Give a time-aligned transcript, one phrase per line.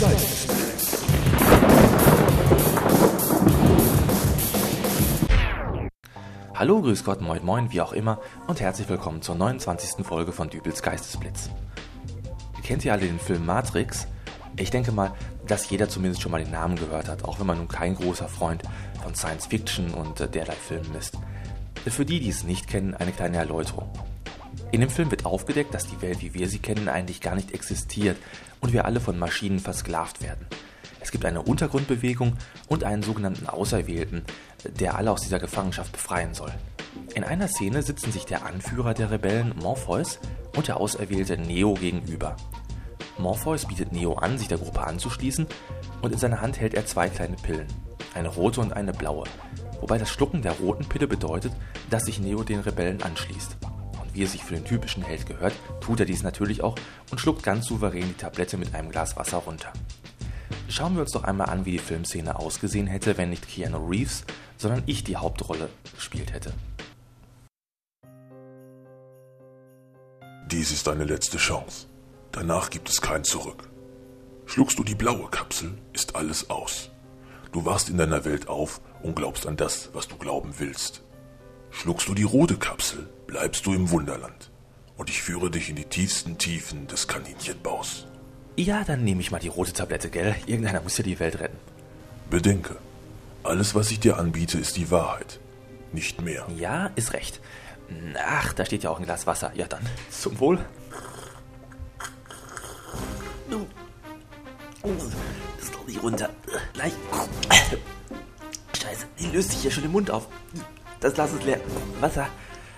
[0.00, 1.04] Geistesblitz.
[6.54, 10.04] Hallo, grüß Gott, moin moin, wie auch immer und herzlich willkommen zur 29.
[10.04, 11.50] Folge von Dübels Geistesblitz.
[12.62, 14.06] Kennt ihr alle den Film Matrix?
[14.56, 15.12] Ich denke mal,
[15.46, 18.28] dass jeder zumindest schon mal den Namen gehört hat, auch wenn man nun kein großer
[18.28, 18.62] Freund
[19.02, 21.18] von Science Fiction und äh, derlei Filmen ist.
[21.86, 23.90] Für die, die es nicht kennen, eine kleine Erläuterung.
[24.72, 27.52] In dem Film wird aufgedeckt, dass die Welt, wie wir sie kennen, eigentlich gar nicht
[27.52, 28.16] existiert
[28.60, 30.46] und wir alle von Maschinen versklavt werden.
[31.00, 32.32] Es gibt eine Untergrundbewegung
[32.68, 34.24] und einen sogenannten Auserwählten,
[34.64, 36.52] der alle aus dieser Gefangenschaft befreien soll.
[37.14, 40.18] In einer Szene sitzen sich der Anführer der Rebellen, Morpheus,
[40.56, 42.36] und der Auserwählte Neo gegenüber.
[43.18, 45.46] Morpheus bietet Neo an, sich der Gruppe anzuschließen,
[46.02, 47.68] und in seiner Hand hält er zwei kleine Pillen,
[48.14, 49.24] eine rote und eine blaue,
[49.80, 51.52] wobei das Schlucken der roten Pille bedeutet,
[51.90, 53.56] dass sich Neo den Rebellen anschließt.
[54.14, 56.76] Wie es sich für den typischen Held gehört, tut er dies natürlich auch
[57.10, 59.72] und schluckt ganz souverän die Tablette mit einem Glas Wasser runter.
[60.68, 64.24] Schauen wir uns doch einmal an, wie die Filmszene ausgesehen hätte, wenn nicht Keanu Reeves,
[64.56, 66.54] sondern ich die Hauptrolle gespielt hätte.
[70.46, 71.86] Dies ist deine letzte Chance.
[72.30, 73.68] Danach gibt es kein Zurück.
[74.46, 76.90] Schluckst du die blaue Kapsel, ist alles aus.
[77.50, 81.02] Du wachst in deiner Welt auf und glaubst an das, was du glauben willst.
[81.74, 84.50] Schluckst du die rote Kapsel, bleibst du im Wunderland.
[84.96, 88.06] Und ich führe dich in die tiefsten Tiefen des Kaninchenbaus.
[88.56, 90.36] Ja, dann nehme ich mal die rote Tablette, gell?
[90.46, 91.58] Irgendeiner muss ja die Welt retten.
[92.30, 92.76] Bedenke,
[93.42, 95.40] alles, was ich dir anbiete, ist die Wahrheit.
[95.92, 96.46] Nicht mehr.
[96.56, 97.40] Ja, ist recht.
[98.24, 99.52] Ach, da steht ja auch ein Glas Wasser.
[99.54, 100.64] Ja, dann zum Wohl.
[105.58, 106.30] Das glaube ich runter.
[106.72, 106.92] Gleich.
[108.80, 110.28] Scheiße, die löst sich hier schon im Mund auf.
[111.04, 111.60] Das Glas ist leer.
[112.00, 112.28] Wasser.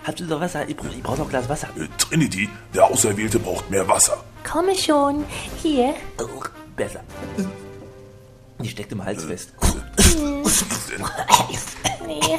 [0.03, 0.67] Habt ihr noch Wasser?
[0.67, 1.69] Ich, ich brauche noch ein Glas Wasser.
[1.77, 4.21] Äh, Trinity, der Auserwählte braucht mehr Wasser.
[4.43, 5.23] Komme schon.
[5.63, 5.93] Hier.
[6.19, 6.43] Oh,
[6.75, 6.99] besser.
[8.59, 9.53] Die steckt im Hals fest.
[9.57, 11.05] Was ist denn?
[12.05, 12.37] Nee.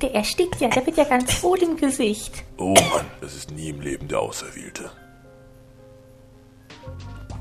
[0.00, 2.44] Der erstickt ja, der wird ja ganz rot im Gesicht.
[2.56, 4.92] Oh Mann, das ist nie im Leben der Auserwählte.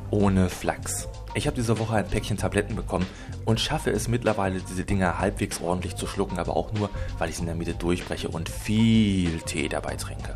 [0.09, 1.07] Ohne Flachs.
[1.35, 3.05] Ich habe diese Woche ein Päckchen Tabletten bekommen
[3.45, 7.35] und schaffe es mittlerweile, diese Dinger halbwegs ordentlich zu schlucken, aber auch nur, weil ich
[7.35, 10.35] sie in der Mitte durchbreche und viel Tee dabei trinke.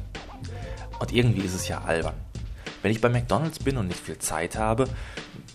[0.99, 2.13] Und irgendwie ist es ja albern.
[2.83, 4.87] Wenn ich bei McDonald's bin und nicht viel Zeit habe,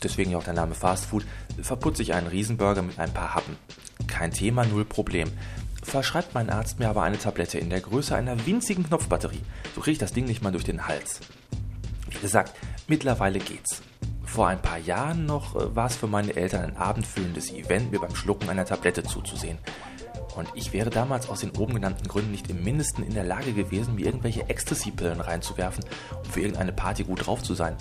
[0.02, 1.24] deswegen ja auch der Name Fast Food,
[1.62, 3.56] verputze ich einen Riesenburger mit ein paar Happen.
[4.06, 5.30] Kein Thema, null Problem.
[5.82, 9.42] Verschreibt mein Arzt mir aber eine Tablette in der Größe einer winzigen Knopfbatterie.
[9.74, 11.20] So kriege ich das Ding nicht mal durch den Hals.
[12.10, 12.54] Wie gesagt,
[12.88, 13.82] mittlerweile geht's.
[14.28, 17.98] Vor ein paar Jahren noch äh, war es für meine Eltern ein abendfüllendes Event, mir
[17.98, 19.58] beim Schlucken einer Tablette zuzusehen.
[20.36, 23.54] Und ich wäre damals aus den oben genannten Gründen nicht im Mindesten in der Lage
[23.54, 25.82] gewesen, mir irgendwelche Ecstasy-Pillen reinzuwerfen,
[26.14, 27.74] um für irgendeine Party gut drauf zu sein.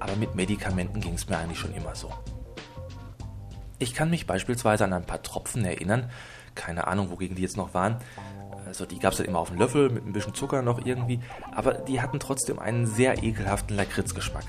[0.00, 2.12] Aber mit Medikamenten ging es mir eigentlich schon immer so.
[3.78, 6.10] Ich kann mich beispielsweise an ein paar Tropfen erinnern,
[6.56, 7.98] keine Ahnung, wogegen die jetzt noch waren.
[8.66, 11.20] Also die gab es halt immer auf dem Löffel mit ein bisschen Zucker noch irgendwie,
[11.54, 14.44] aber die hatten trotzdem einen sehr ekelhaften Lakritzgeschmack.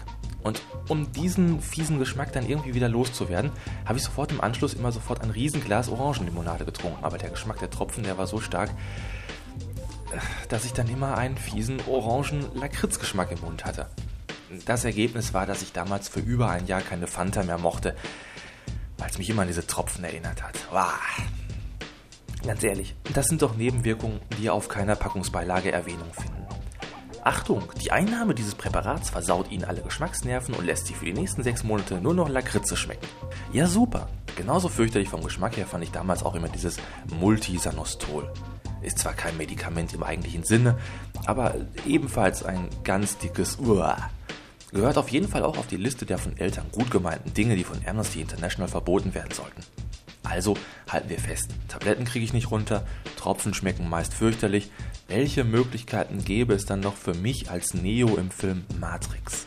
[0.45, 3.51] Und um diesen fiesen Geschmack dann irgendwie wieder loszuwerden,
[3.83, 7.03] habe ich sofort im Anschluss immer sofort ein Riesenglas Orangenlimonade getrunken.
[7.03, 8.69] Aber der Geschmack der Tropfen, der war so stark,
[10.47, 13.87] dass ich dann immer einen fiesen Orangen-Lakritzgeschmack im Mund hatte.
[14.67, 17.95] Das Ergebnis war, dass ich damals für über ein Jahr keine Fanta mehr mochte,
[18.99, 20.59] weil es mich immer an diese Tropfen erinnert hat.
[20.69, 20.93] Wow.
[22.45, 26.34] Ganz ehrlich, das sind doch Nebenwirkungen, die auf keiner Packungsbeilage Erwähnung finden.
[27.25, 31.41] Achtung, die Einnahme dieses Präparats versaut Ihnen alle Geschmacksnerven und lässt Sie für die nächsten
[31.41, 33.07] sechs Monate nur noch Lakritze schmecken.
[33.51, 34.09] Ja, super.
[34.37, 36.77] Genauso fürchterlich vom Geschmack her fand ich damals auch immer dieses
[37.19, 38.31] Multisanostol.
[38.83, 40.77] Ist zwar kein Medikament im eigentlichen Sinne,
[41.25, 41.55] aber
[41.87, 44.11] ebenfalls ein ganz dickes Uah.
[44.71, 47.63] Gehört auf jeden Fall auch auf die Liste der von Eltern gut gemeinten Dinge, die
[47.63, 49.63] von Amnesty International verboten werden sollten.
[50.25, 50.57] Also
[50.89, 52.85] halten wir fest, Tabletten kriege ich nicht runter,
[53.17, 54.71] Tropfen schmecken meist fürchterlich.
[55.07, 59.45] Welche Möglichkeiten gäbe es dann noch für mich als Neo im Film Matrix?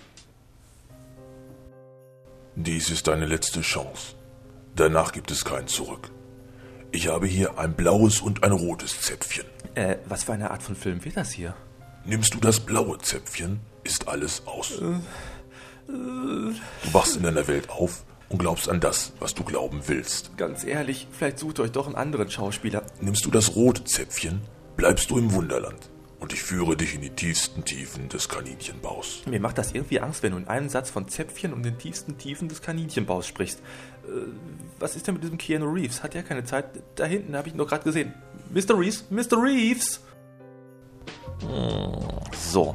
[2.54, 4.15] Dies ist deine letzte Chance.
[4.75, 6.10] Danach gibt es kein Zurück.
[6.91, 9.45] Ich habe hier ein blaues und ein rotes Zäpfchen.
[9.75, 11.54] Äh, was für eine Art von Film wird das hier?
[12.04, 14.78] Nimmst du das blaue Zäpfchen, ist alles aus.
[14.78, 16.54] Du
[16.92, 20.36] wachst in deiner Welt auf und glaubst an das, was du glauben willst.
[20.36, 22.83] Ganz ehrlich, vielleicht sucht euch doch einen anderen Schauspieler.
[23.01, 24.41] Nimmst du das rote Zäpfchen,
[24.77, 25.91] bleibst du im Wunderland.
[26.21, 29.22] Und ich führe dich in die tiefsten Tiefen des Kaninchenbaus.
[29.27, 32.19] Mir macht das irgendwie Angst, wenn du in einem Satz von Zäpfchen und den tiefsten
[32.19, 33.60] Tiefen des Kaninchenbaus sprichst.
[33.60, 34.27] Äh,
[34.80, 36.03] was ist denn mit diesem Keanu Reeves?
[36.03, 36.66] Hat er keine Zeit?
[36.97, 38.15] Da hinten habe ich ihn doch gerade gesehen.
[38.51, 38.78] Mr.
[38.78, 39.04] Reeves?
[39.10, 39.41] Mr.
[39.41, 40.01] Reeves!
[42.33, 42.75] So.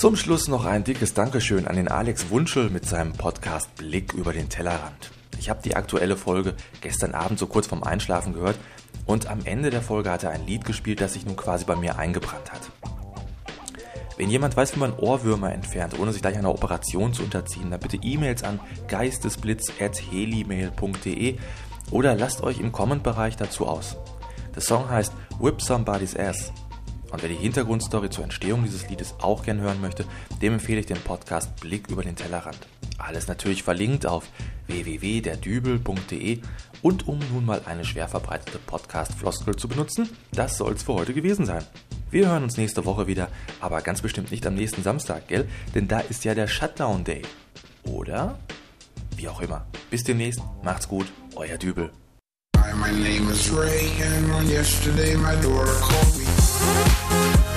[0.00, 4.32] Zum Schluss noch ein dickes Dankeschön an den Alex Wunschel mit seinem Podcast Blick über
[4.32, 5.10] den Tellerrand.
[5.38, 8.56] Ich habe die aktuelle Folge gestern Abend so kurz vorm Einschlafen gehört
[9.04, 11.76] und am Ende der Folge hat er ein Lied gespielt, das sich nun quasi bei
[11.76, 12.70] mir eingebrannt hat.
[14.16, 17.80] Wenn jemand weiß, wie man Ohrwürmer entfernt, ohne sich gleich einer Operation zu unterziehen, dann
[17.80, 18.58] bitte E-Mails an
[18.88, 21.36] geistesblitz.helimail.de
[21.90, 23.98] oder lasst euch im Comment-Bereich dazu aus.
[24.54, 26.54] Der Song heißt Whip Somebody's Ass
[27.10, 30.04] und wer die Hintergrundstory zur Entstehung dieses Liedes auch gern hören möchte,
[30.42, 32.58] dem empfehle ich den Podcast Blick über den Tellerrand.
[32.98, 34.28] Alles natürlich verlinkt auf
[34.66, 36.40] www.derdübel.de
[36.82, 41.46] und um nun mal eine schwer verbreitete Podcast-Floskel zu benutzen, das soll's für heute gewesen
[41.46, 41.64] sein.
[42.10, 43.28] Wir hören uns nächste Woche wieder,
[43.60, 45.48] aber ganz bestimmt nicht am nächsten Samstag, gell?
[45.74, 47.22] Denn da ist ja der Shutdown Day.
[47.84, 48.38] Oder?
[49.16, 49.66] Wie auch immer.
[49.90, 51.06] Bis demnächst, macht's gut,
[51.36, 51.90] euer Dübel.
[52.56, 52.72] Hi,
[57.10, 57.49] Bye.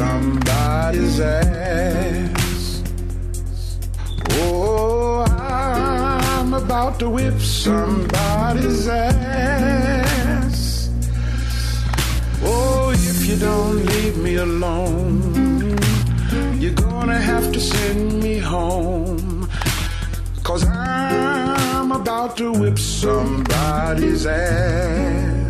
[0.00, 2.82] Somebody's ass.
[4.30, 10.62] Oh, I'm about to whip somebody's ass.
[12.42, 15.76] Oh, if you don't leave me alone,
[16.60, 19.48] you're gonna have to send me home.
[20.42, 25.49] Cause I'm about to whip somebody's ass.